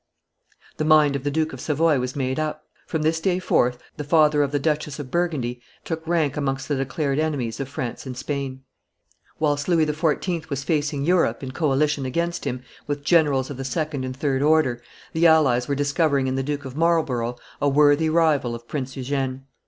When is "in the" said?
16.25-16.41